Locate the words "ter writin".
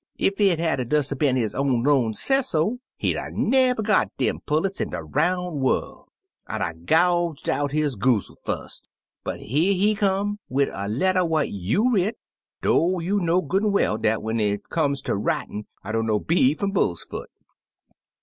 15.03-15.67